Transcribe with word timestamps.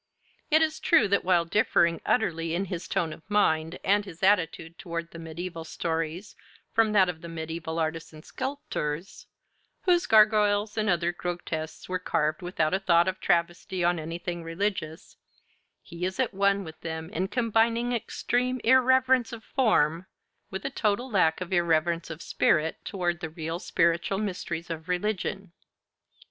It 0.49 0.63
is 0.63 0.79
true 0.79 1.07
that 1.09 1.23
while 1.23 1.45
differing 1.45 2.01
utterly 2.07 2.55
in 2.55 2.65
his 2.65 2.87
tone 2.87 3.13
of 3.13 3.21
mind, 3.29 3.77
and 3.83 4.03
his 4.03 4.23
attitude 4.23 4.79
toward 4.79 5.11
the 5.11 5.19
mediaeval 5.19 5.63
stories, 5.65 6.35
from 6.73 6.93
that 6.93 7.07
of 7.07 7.21
the 7.21 7.29
mediaeval 7.29 7.77
artists 7.77 8.11
and 8.11 8.25
sculptors, 8.25 9.27
whose 9.83 10.07
gargoyles 10.07 10.75
and 10.75 10.89
other 10.89 11.11
grotesques 11.11 11.87
were 11.87 11.99
carved 11.99 12.41
without 12.41 12.73
a 12.73 12.79
thought 12.79 13.07
of 13.07 13.19
travesty 13.19 13.83
on 13.83 13.99
anything 13.99 14.43
religious, 14.43 15.17
he 15.83 16.03
is 16.03 16.19
at 16.19 16.33
one 16.33 16.63
with 16.63 16.81
them 16.81 17.11
in 17.11 17.27
combining 17.27 17.93
extreme 17.93 18.59
irreverence 18.63 19.31
of 19.31 19.43
form 19.43 20.07
with 20.49 20.65
a 20.65 20.71
total 20.71 21.11
lack 21.11 21.41
of 21.41 21.53
irreverence 21.53 22.09
of 22.09 22.23
spirit 22.23 22.83
toward 22.83 23.19
the 23.19 23.29
real 23.29 23.59
spiritual 23.59 24.17
mysteries 24.17 24.71
of 24.71 24.89
religion. 24.89 25.51